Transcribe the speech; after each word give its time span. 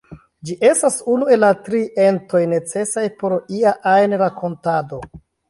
Ĝi 0.49 0.53
estas 0.69 0.95
unu 1.15 1.27
el 1.35 1.43
la 1.45 1.49
tri 1.67 1.81
entoj 2.05 2.41
necesaj 2.55 3.05
por 3.21 3.37
ia 3.59 3.75
ajn 3.93 4.19
rakontado. 4.25 5.03